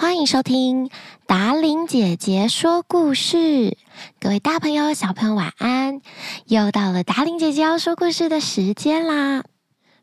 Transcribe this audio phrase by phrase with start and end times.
[0.00, 0.88] 欢迎收听
[1.26, 3.76] 达玲姐姐说故事，
[4.18, 6.00] 各位大朋友、小朋友晚安！
[6.46, 9.44] 又到了达玲姐姐要说故事的时间啦。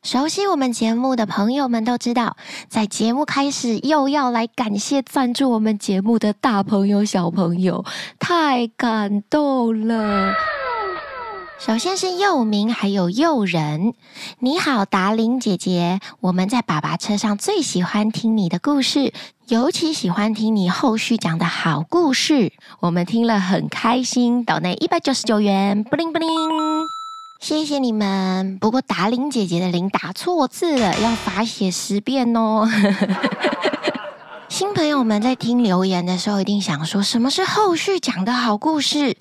[0.04, 2.38] 熟悉我们节目的朋友们都知道，
[2.70, 7.84] 在节目开始又要来感谢赞助我们节目的大朋友、小朋友，
[8.20, 10.32] 太感动了。
[11.60, 13.94] 首先是幼明，还有幼仁。
[14.39, 19.11] 你好，达玲姐姐，我们在爸爸车上最喜欢听你的故事，
[19.48, 24.46] 尤其喜欢听你后续讲的好故事，我们听了很开心。
[24.46, 26.29] 岛内一百九十九元，布灵布灵，
[27.39, 28.60] 谢谢你们。
[28.60, 32.70] 不过达玲姐姐的“伶”打错字了，要罚写十遍哦。
[34.50, 39.17] 新朋友们在听留言的时候，一定想说什么是后续讲的好故事？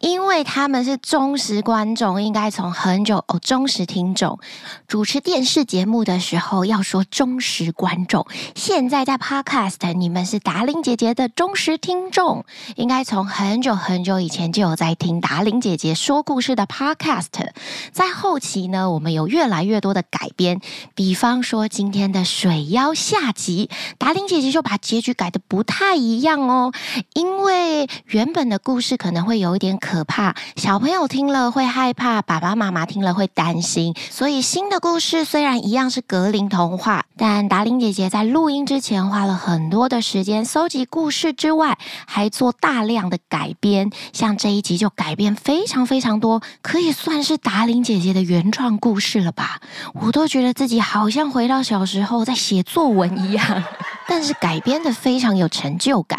[0.00, 4.38] 因为他们是忠实观众，应该从很久哦，忠实听众。
[4.86, 12.44] 主持电视节目的时候要说忠实观众，现在在 Podcast，你们是达令姐姐的忠实听众，
[12.76, 17.48] 应该从很久很久以前就有在听达令姐姐说故事的 Podcast。
[17.92, 20.60] 在后期呢，我们有越来越多的改编，
[20.94, 26.72] 比方说今天的水妖下集，达令姐姐就把结局改得不太一样哦，
[27.14, 49.60] 因为原本的故事可能会有一点可怕，小朋友听了会害怕，爸爸妈妈听了会担心，所以新的故事虽然一样是格林童话，但达伶姐姐在录音之前花了很多的时间搜集故事之外，还做大量的改编，像这一集就改编非常非常多，可以算是达伶姐姐的原创故事了吧？
[49.94, 53.62] 我都觉得自己好像回到小时候在写作文一样。
[54.08, 56.18] 但是改编的非常有成就感，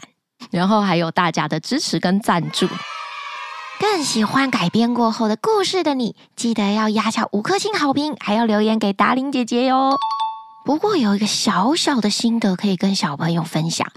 [0.51, 2.67] 然后还有大家的支持跟赞助。
[3.79, 9.95] 更喜欢改编过后的故事的你，记得要压下五颗星好评，还要留言给达玲姐姐哟。
[10.65, 13.87] 不过有一个小小的心得可以跟小朋友分享：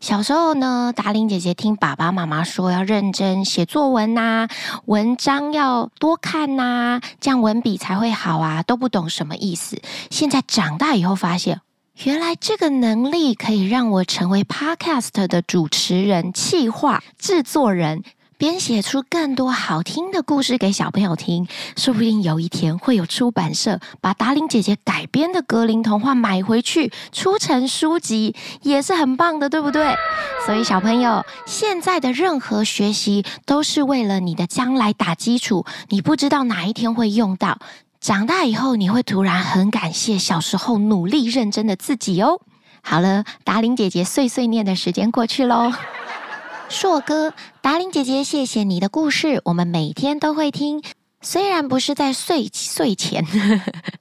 [0.00, 4.46] 小时候呢，达玲姐姐听爸爸妈妈说要认真写作文呐，
[4.84, 9.80] 文章要多看呐，这样文笔才会好啊，都不懂什么意思。
[10.10, 11.62] 现在长大以后发现。
[12.04, 18.02] 原来这个能力可以让我成为 Podcast 的主持人、企划、制作人，
[18.38, 21.46] 编写出更多好听的故事给小朋友听。
[21.76, 29.94] 说不定有一天会有出版社把达令姐姐改编的格林童话买回去，出成书籍，也是很棒的，对不对？
[30.46, 37.58] 所以小朋友，现在的任何学习都是为了你的将来打基础，你不知道哪一天会用到。
[38.00, 42.40] 长大以后，你会突然很感谢小时候努力认真的自己哦。
[42.82, 45.70] 好了，达玲姐姐碎碎念的时间过去喽。
[46.70, 50.82] 硕哥，达玲姐姐，谢谢你的故事，我们每天都会听。
[51.22, 53.24] 虽然不是在睡睡前，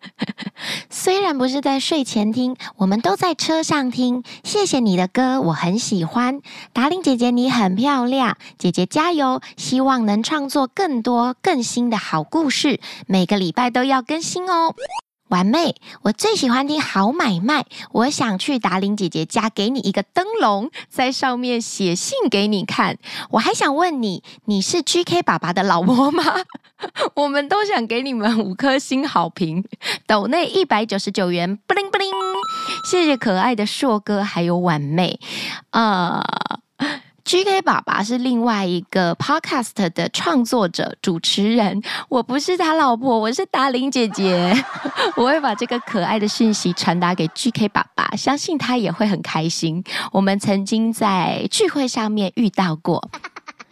[0.90, 4.24] 虽然不是在睡前听，我们都在车上听。
[4.44, 6.40] 谢谢你的歌，我很喜欢。
[6.72, 9.42] 达令姐姐，你很漂亮，姐姐加油！
[9.58, 14.74] 希望能创作更多更新的好故事，每个礼拜都要更新哦。
[15.30, 17.66] 完美，我最喜欢听好买卖。
[17.92, 22.98] 我想去达伶姐姐家，给你一个灯笼，在上面写信给你看。
[23.32, 26.24] 我还想问你，你是 GK 爸爸的老婆吗？
[27.16, 29.64] 我们都想给你们五颗星好评。
[30.08, 32.12] 斗内一百九十九元，布灵布灵，
[32.90, 35.20] 谢谢可爱的硕哥，还有婉妹，
[35.72, 36.24] 啊、
[37.30, 41.80] GK 爸爸是另外一个 podcast 的创作者、主持人，
[42.10, 44.52] 我不是他老婆，我是达玲姐姐。
[45.16, 49.84] 我会把这个可爱的讯息传达给 GK 爸爸，相信他也会很开心。
[50.12, 53.08] 我们曾经在聚会上面遇到过。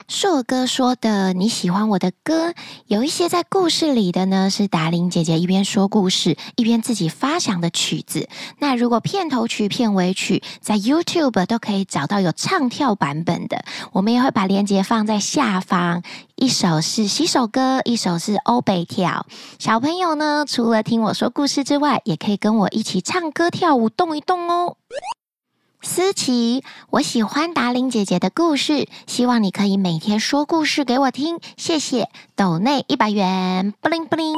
[0.07, 2.53] 硕哥说的你喜欢我的歌，
[2.85, 8.29] 有一些在故事里的呢，是达玲姐姐一边说故事一边自己发想的曲子。
[8.57, 16.01] 那如果片头曲、片尾曲在 YouTube 都可以找到有唱跳版本的，我们也会把链接放在下方。
[16.35, 19.25] 一首是洗手歌，一首是欧北跳。
[19.59, 24.78] 小朋友呢，除了听我说故事之外，也可以跟我一起唱歌、跳舞、动一动哦。
[25.87, 32.09] 思琪，我喜欢达玲姐姐的故事，希望你可以每天说故事给我听，谢谢。
[32.35, 34.35] 斗内一百元，布灵布灵。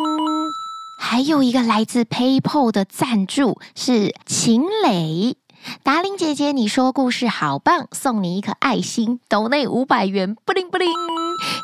[1.01, 5.37] 还有一个来自 PayPal 的赞助是秦磊。
[5.81, 9.19] 达玲姐姐，你说故事好棒，送你一颗爱心。
[9.27, 10.87] 斗内五百元，布灵布灵，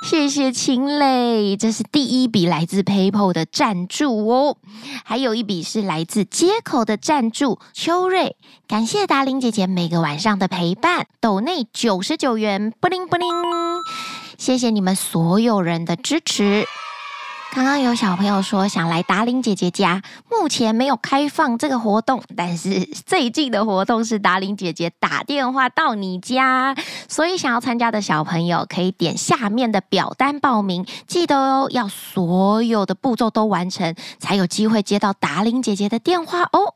[0.04, 4.58] 谢谢秦磊，这是第一笔来自 PayPal 的赞助哦。
[5.04, 8.36] 还有一笔是来自街口的赞助，秋瑞，
[8.68, 11.08] 感谢达玲姐姐每个晚上的陪伴。
[11.20, 13.28] 斗内九十九元，不灵不灵，
[14.38, 16.66] 谢谢你们所有人的支持。
[17.56, 26.76] 刚刚有小朋友说想来达玲姐姐家，目前没有开放这个活动，但是 最近的活动是达玲姐姐打电话到你家，
[27.08, 36.76] 所以想要参加的小朋友可以点下面的表单报名，记得哦，要所有的步骤都完成，才有机会接到达玲姐姐的电话哦。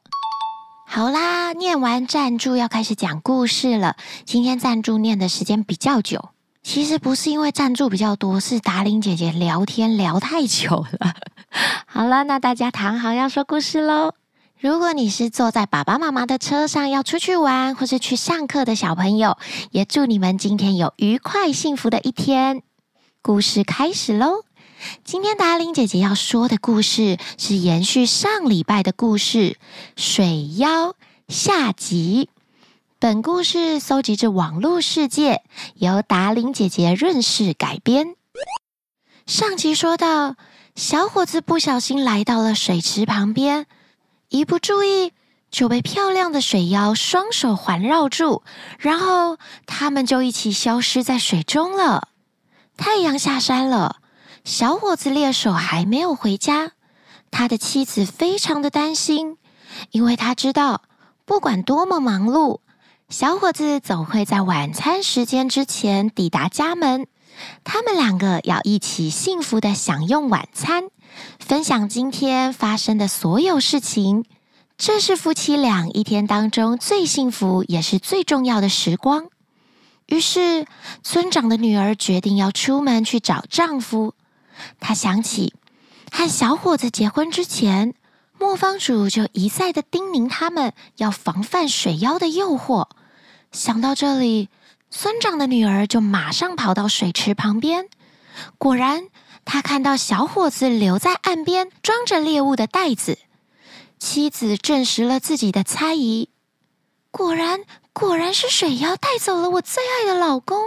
[0.88, 6.30] 好啦，念完赞助要开始讲故事了，今天赞助念的时间比较久。
[6.61, 11.13] 其实不是因为赞助比较多，是达玲姐姐聊天聊太久了。
[11.88, 14.13] 好了，那大家躺好要说故事喽。
[14.59, 19.38] 如果你是坐在爸爸妈妈的车上要出去玩或是去上课的小朋友，
[19.71, 22.61] 也祝你们今天有愉快幸福的一天。
[23.21, 24.44] 故事开始喽！
[25.03, 29.38] 今天达玲姐姐要说的故事是延续上礼拜的故事
[29.95, 30.89] 《水妖》
[31.29, 32.29] 下集。
[33.01, 35.42] 本故事搜集自网络世界，
[35.75, 38.18] 由达玲姐姐润饰改编。
[39.25, 40.36] 上集说到，
[40.75, 43.68] 小伙子不小心来到了水池旁边，
[44.28, 45.13] 一不注意
[45.50, 48.44] 就被漂亮的水妖双手环绕住，
[48.80, 52.10] 然后他们就一起消失在水中了。
[52.75, 54.02] 太阳下山了，
[54.44, 56.74] 小伙子猎手还没有回家，
[57.31, 59.38] 他的妻子非常的担心，
[59.92, 60.81] 因为他知道，
[61.24, 62.60] 不管多么忙碌。
[63.09, 67.07] 小伙子总会在晚餐时间之前抵达家门，
[67.63, 70.89] 他们两个要一起幸福的享用晚餐，
[71.39, 74.25] 分享今天发生的所有事情。
[74.77, 79.25] 这是夫妻俩一天当中最幸福也是最重要的时光。
[80.06, 80.67] 于是，
[81.01, 84.13] 村长的女儿决定要出门去找丈夫。
[84.79, 85.56] 她想起
[86.11, 87.95] 和小伙子结婚之前，
[88.38, 92.88] 磨坊主就一再的叮咛他们要防范水妖的诱惑。
[93.51, 94.50] 想到这里，
[94.92, 97.90] 村长的女儿就马上跑到水池旁边。
[98.57, 99.10] 果然，
[99.44, 103.18] 她看到小伙子留在岸边装着猎物的袋子。
[103.98, 106.30] 妻子证实了自己的猜疑，
[107.12, 107.62] 果然，
[107.92, 110.57] 果然是水妖带走了我最爱的老公。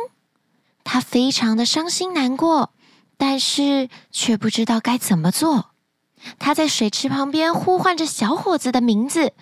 [0.85, 2.75] 她非常的伤心难过，
[3.17, 5.71] 但是却不知道该怎么做。
[6.39, 9.33] 她在水池旁边呼唤着小伙子的名字，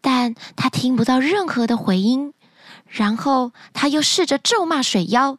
[0.00, 2.32] 但她听不到任何的回音。
[2.90, 5.38] 然后他又试着咒骂水妖：“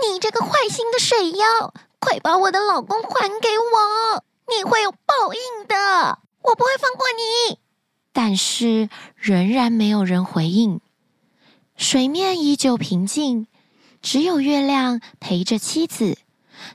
[0.00, 4.24] 你这个坏心的水妖，快把我的老公还给我！
[4.56, 7.58] 你会有报应的，我不会放过你。”
[8.14, 10.80] 但是仍然没有人回应，
[11.76, 13.48] 水面依旧平静，
[14.00, 16.18] 只有月亮陪着妻子。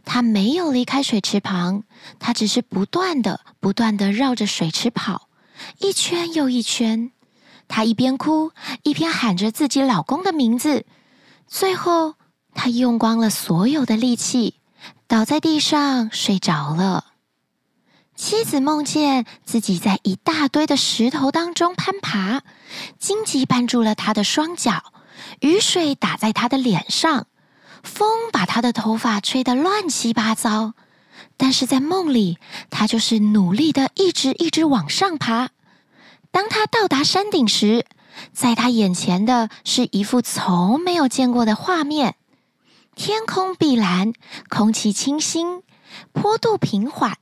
[0.03, 1.83] 他没有离开水池旁，
[2.19, 5.29] 他只是不断的、不断的绕着水池跑，
[5.79, 7.11] 一圈又一圈。
[7.67, 8.51] 她一边哭
[8.83, 10.85] 一边喊着自己老公的名字，
[11.47, 12.15] 最后
[12.53, 14.55] 她用光了所有的力气，
[15.07, 17.05] 倒在地上睡着了。
[18.15, 22.43] 妻子梦见自己在一大堆的石头当中攀爬，
[22.97, 24.93] 荆棘绊住了她的双脚，
[25.41, 27.27] 雨水打在她的脸上，
[27.83, 30.75] 风把她的头发吹得乱七八糟。
[31.35, 32.37] 但是在梦里，
[32.69, 35.49] 她就是努力的一直一直往上爬。
[36.35, 37.85] 当他到达山顶时，
[38.33, 42.15] 在他眼前的是一幅从没有见过的画面：
[42.93, 44.11] 天空碧蓝，
[44.49, 45.63] 空气清新，
[46.11, 47.17] 坡度平缓。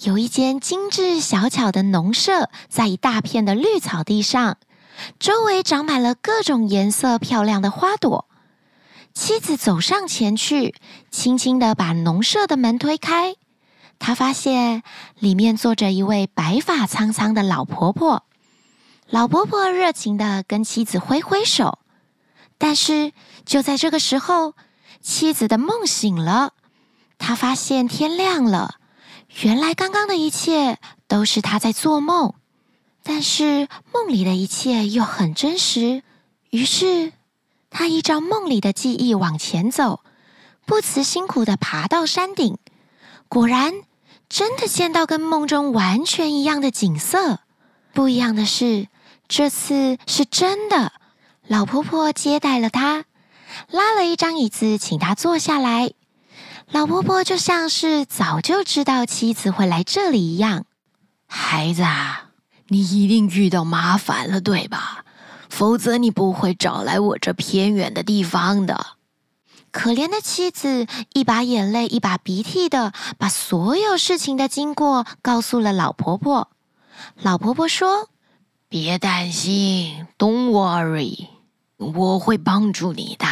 [0.00, 4.56] 有一间精致小巧的农舍，在一大片的绿草地上，
[5.20, 8.26] 周围长满了各种颜色漂亮的花朵。
[9.14, 10.74] 妻子走上前去，
[11.08, 13.36] 轻轻地把农舍的门推开，
[14.00, 14.82] 她发现
[15.20, 18.24] 里面坐着一位白发苍苍的老婆婆。
[19.10, 21.80] 老婆婆热情地跟妻子挥挥手，
[22.58, 23.12] 但是
[23.44, 24.54] 就在这个时候，
[25.00, 26.52] 妻子的梦醒了。
[27.18, 28.76] 她发现天亮了，
[29.42, 32.34] 原来刚刚的一切都是她在做梦，
[33.02, 36.04] 但是梦里的一切又很真实。
[36.50, 37.12] 于是，
[37.68, 40.00] 她依照梦里的记忆往前走，
[40.64, 42.58] 不辞辛苦地爬到山顶。
[43.28, 43.74] 果然，
[44.28, 47.40] 真的见到跟梦中完全一样的景色。
[47.92, 48.86] 不一样的是，
[49.30, 50.92] 这次是真的，
[51.46, 53.04] 老婆婆接待了他，
[53.70, 55.92] 拉了一张椅子，请他坐下来。
[56.72, 60.64] 老婆婆就像是早就知道妻子会来这里一样。
[61.28, 62.30] 孩子啊，
[62.66, 65.04] 你一定遇到麻烦了，对吧？
[65.48, 68.96] 否则你不会找来我这偏远的地方的。
[69.70, 76.50] 可怜的妻子一把眼泪一把鼻涕的，把所有事情的经过告诉了老婆婆。
[77.22, 78.08] 老婆婆说。
[78.72, 81.26] 别担心，Don't worry，
[81.76, 83.26] 我会帮助你的。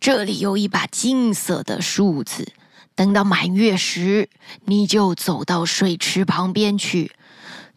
[0.00, 2.54] 这里有一把金色的梳子，
[2.94, 4.30] 等到满月时，
[4.64, 7.12] 你就走到水池旁边去，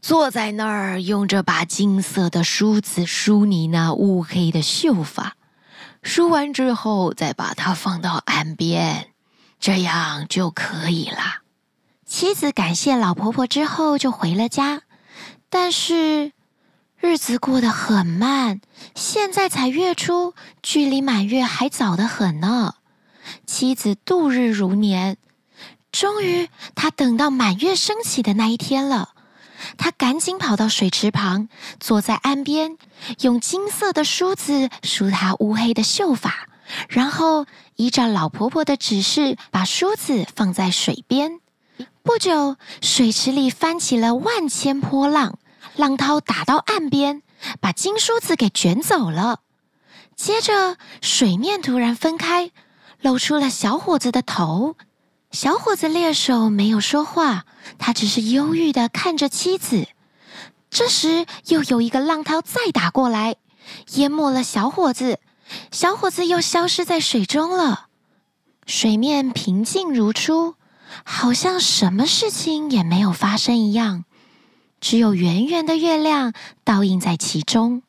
[0.01, 5.35] 坐在那儿，用这把金色的梳子梳你那乌黑的秀发。
[6.01, 9.07] 梳完之后，再把它放到岸边，
[9.59, 11.41] 这样就可以了。
[12.05, 14.83] 妻子感谢老婆婆之后，就回了家。
[15.49, 16.31] 但是
[17.01, 18.59] 日子过得很慢，
[18.93, 22.75] 现在才月初，距离满月还早得很呢。
[23.45, 25.15] 妻子度日如年，
[25.93, 29.13] 终于，她等到满月升起的那一天了。
[29.77, 31.47] 她赶紧跑到水池旁，
[31.79, 32.77] 坐在岸边，
[33.21, 36.49] 用金色的梳子梳她乌黑的秀发，
[36.89, 37.45] 然后
[37.77, 41.39] 依照老婆婆的指示，把梳子放在水边。
[42.03, 45.39] 不久，水池里翻起了万千波浪，
[45.75, 47.21] 浪涛打到岸边，
[47.59, 49.41] 把金梳子给卷走了。
[50.15, 52.51] 接着，水面突然分开，
[53.01, 54.75] 露出了小伙子的头。
[55.31, 57.45] 小伙子猎手没有说话，
[57.77, 59.87] 他只是忧郁地看着妻子。
[60.69, 63.35] 这时，又有一个浪涛再打过来，
[63.93, 65.19] 淹没了小伙子。
[65.71, 67.87] 小伙子又消失在水中了。
[68.65, 70.55] 水面平静如初，
[71.03, 74.03] 好像什么事情也没有发生一样，
[74.79, 76.33] 只有圆圆的月亮
[76.63, 77.83] 倒映在其中。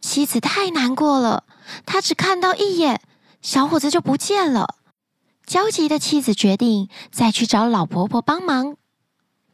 [0.00, 1.44] 妻子太难过了，
[1.86, 3.00] 她只看到一眼，
[3.40, 4.76] 小伙子就不见了。
[5.46, 8.76] 焦急的妻子决定再去找老婆婆帮忙。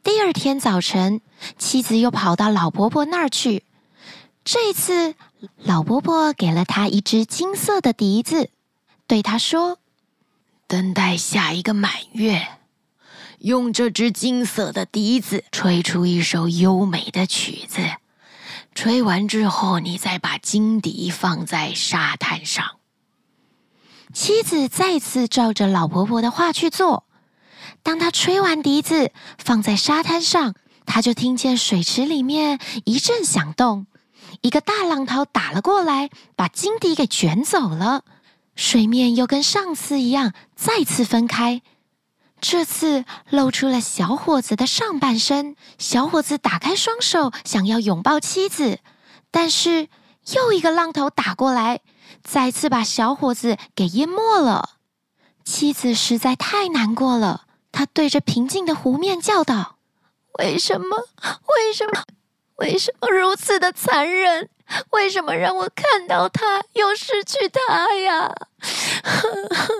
[0.03, 1.21] 第二天早晨，
[1.57, 3.63] 妻子又跑到老婆婆那儿去。
[4.43, 5.15] 这次，
[5.57, 8.49] 老婆婆给了她一只金色的笛子，
[9.05, 9.77] 对她说
[10.67, 12.47] ：“等待下一个满月，
[13.41, 17.81] 用这只金色的笛子吹出一首优美的曲子。
[18.75, 22.77] 吹完之后，你再把金笛放在沙滩上。”
[24.13, 27.05] 妻子再次照着老婆婆的话去做。
[27.81, 30.53] 当她吹完笛子，放在沙滩上，
[30.85, 33.87] 她就听见水池里面一阵响动，
[34.41, 38.03] 一个大浪涛打了过来，把金笛给卷走了。
[38.55, 41.61] 水面又跟上次一样，再次分开。
[42.41, 45.55] 这次露出了小伙子的上半身。
[45.77, 48.79] 小伙子打开双手，想要拥抱妻子，
[49.29, 49.87] 但是
[50.33, 51.81] 又一个浪头打过来。
[52.23, 54.71] 再次把小伙子给淹没了，
[55.45, 57.45] 妻子实在太难过了。
[57.71, 59.77] 她对着平静的湖面叫道
[60.39, 60.97] ：“为什么？
[61.47, 62.03] 为什么？
[62.57, 64.49] 为什么如此的残忍？
[64.91, 68.33] 为什么让我看到他又失去他呀？”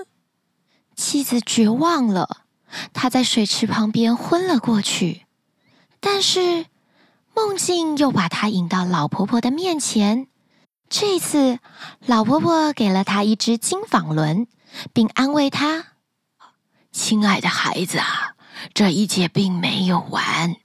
[0.96, 2.41] 妻子绝望了，
[2.92, 5.26] 他在水池旁边昏了过去。
[6.00, 6.66] 但是
[7.34, 10.26] 梦境又把他引到老婆婆的面前。
[10.88, 11.58] 这次，
[12.04, 14.46] 老婆婆给了他一只金纺轮，
[14.92, 15.86] 并安慰他
[16.92, 18.34] ：“亲爱的孩子啊，
[18.74, 20.56] 这一切并没有完。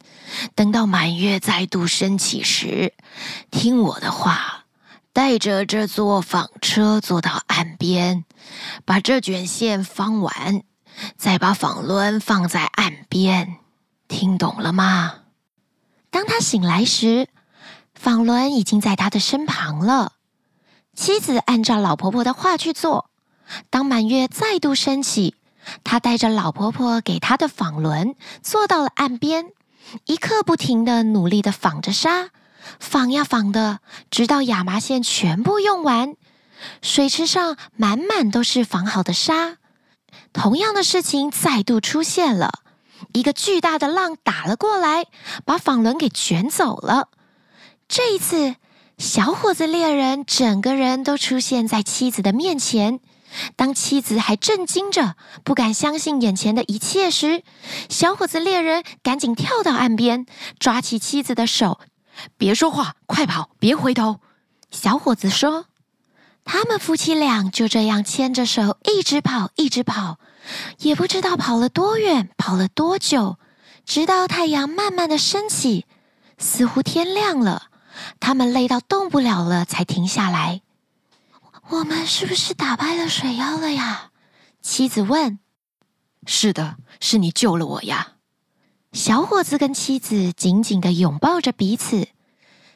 [0.53, 2.93] 等到满月再度升起时，
[3.49, 4.65] 听我的话，
[5.13, 8.25] 带着这座纺车坐到岸边，
[8.83, 10.63] 把这卷线纺完，
[11.15, 13.57] 再把纺轮放在岸边。
[14.07, 15.13] 听懂了吗？”
[16.09, 17.27] 当他醒来时，
[17.93, 20.13] 纺轮已经在他的身旁了。
[20.95, 23.09] 妻子按照老婆婆的话去做。
[23.69, 25.35] 当满月再度升起，
[25.83, 29.51] 他带着老婆婆给他的纺轮，坐到了岸边，
[30.05, 32.29] 一刻不停地努力地纺着纱，
[32.79, 36.15] 纺呀纺的，直到亚麻线全部用完，
[36.81, 39.57] 水池上满满都是纺好的纱。
[40.37, 42.61] 同样的事情再度出现了，
[43.11, 45.07] 一个巨大的浪打了过来，
[45.43, 47.09] 把纺轮给卷走了。
[47.89, 48.55] 这一次。
[48.99, 52.99] 小伙子猎人整个人都出现在妻子的面前。
[53.55, 57.43] 当妻子还震惊着，不敢相信眼前的一切时，
[57.89, 60.25] 小伙子猎人赶紧跳到岸边，
[60.57, 61.79] 抓起妻子的手
[62.39, 64.19] ：“别说话，快跑，别回头。”
[64.71, 65.65] 小伙子说
[66.43, 70.17] ：“他们夫妻俩就这样牵着手，一直跑，一直跑，
[70.79, 73.37] 也不知道跑了多远，跑了多久，
[73.85, 75.85] 直到太阳慢慢的升起，
[76.37, 77.69] 似乎天亮了。”
[78.19, 80.61] 他们累到动不了了，才停下来。
[81.69, 84.11] 我们是不是打败了水妖了呀？
[84.61, 85.39] 妻子问。
[86.27, 88.13] 是的，是你救了我呀。
[88.93, 92.07] 小伙子跟妻子紧紧地拥抱着彼此。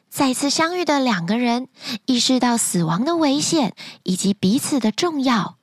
[0.09, 1.67] 再次相遇的两个人
[2.05, 5.57] 意识到死亡的危险以及彼此的重要。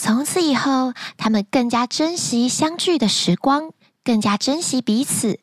[0.00, 3.72] 从此以后，他们更加珍惜相聚的时光，
[4.04, 5.40] 更加珍惜彼此。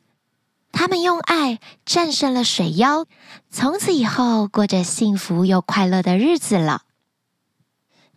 [0.71, 3.05] 他们用爱战胜了水妖，
[3.49, 6.83] 从此以后过着幸福又快乐的日子了。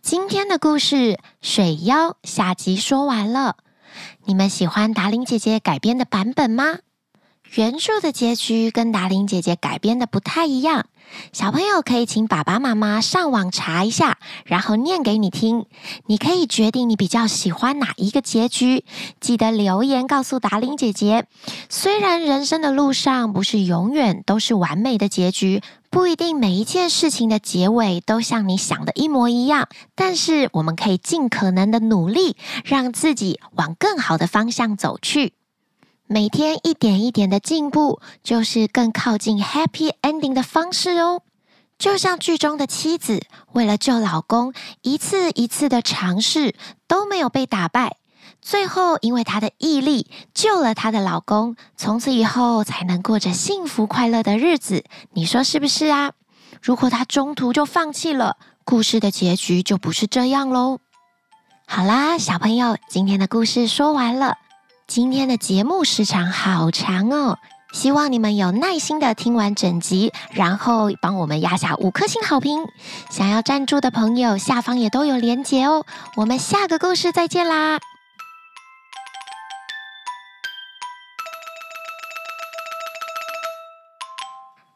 [0.01, 0.95] 今天的故事
[1.41, 3.57] 《水妖》下集说完了，
[4.23, 6.77] 你们喜欢达伶姐姐改编的版本吗？
[7.55, 10.85] 原著的结局跟达伶姐姐改编的不太一样，
[11.33, 15.65] 小朋友可以请爸爸妈妈上网查一下，然后念给你听。
[16.05, 18.85] 你可以决定你比较喜欢哪一个结局，
[19.19, 21.25] 记得留言告诉达伶姐姐。
[21.69, 35.33] 虽然人生的路上不是永远都是完美的结局，不一定每一件事情的结尾都像你想的一模一样，但是我们可以尽可能的努力，让自己往更好的方向走去。
[36.11, 41.21] 每天一点一点的进步，就是更靠近 happy ending 的方式哦。
[41.77, 44.51] 就像剧中的妻子，为了救老公，
[44.81, 46.55] 一次一次的尝试
[46.87, 47.97] 都没有被打败，
[48.41, 54.83] 最后因为她的毅力救了她的老公，从此以后才能过着幸福快乐的日子。
[55.11, 56.13] 你说是不是啊？
[56.59, 60.79] 如果她中途就放弃了，故事的结局就不是这样喽。
[61.67, 64.37] 好啦，小朋友，今天的故事说完了。
[64.89, 67.37] 今天的节目时长好长哦，
[67.71, 72.65] 希望你们有耐心的听完整集，然后帮我们压下五颗星好评。
[73.11, 75.85] 想要赞助的朋友，下方也都有连结哦。
[76.15, 77.77] 我们下个故事再见啦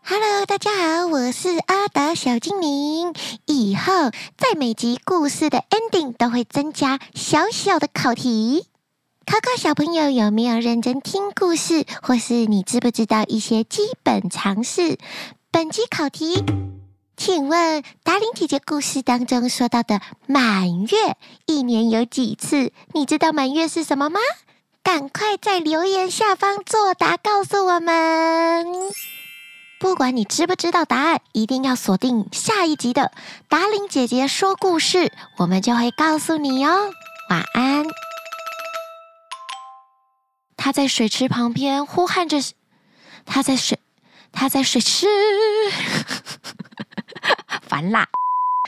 [0.05, 3.15] ！Hello，大家好，我是阿达小精灵。
[3.48, 8.67] 以后在每集故事的 ending 都会增加小小的考题。
[9.25, 14.98] 考考小朋友有没有认真听故事，或是你知不知道一些基本常识？
[15.50, 16.44] 本期考题，
[17.15, 21.15] 请问达伶姐姐故事当中说到的满月，
[21.46, 22.72] 一年有几次？
[22.94, 24.20] 你知道满月是什么吗？
[24.84, 28.65] 赶快在留言下方作答，告诉我们。
[29.80, 33.12] 不管你知不知道答案，一定要锁定下一集的
[33.48, 36.89] 达伶姐姐说故事，我们就会告诉你哦。
[37.30, 37.86] 晚安。
[40.63, 42.38] 他在水池旁边呼喊着，
[43.25, 43.77] 他在水，
[44.32, 45.08] 他在水池，
[47.68, 48.07] 烦啦！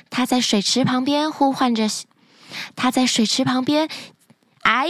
[0.10, 1.88] 他在水池旁边呼唤着，
[2.76, 3.88] 他在水池旁边，
[4.64, 4.90] 哎，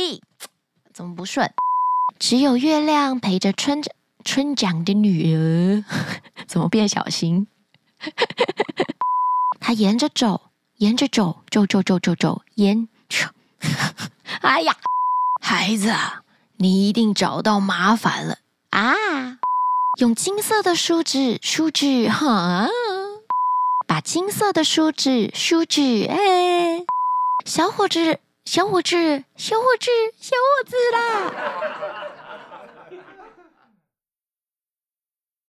[0.95, 1.53] 怎么不顺？
[2.17, 5.85] 只有月亮陪着村长村长的女儿，
[6.49, 7.45] 怎么变小心？
[9.61, 13.29] 他沿着走，沿着走，走走走走走，沿着，
[14.41, 14.75] 哎呀，
[15.39, 15.93] 孩子！
[16.57, 18.37] 你一定找到麻烦了
[18.71, 19.39] 啊！
[19.99, 22.67] 用金色的梳子梳子，哈，
[23.87, 26.85] 把金色的梳子梳子，哎，
[27.45, 29.89] 小伙子，小伙子，小伙子，
[30.19, 32.04] 小伙子啦！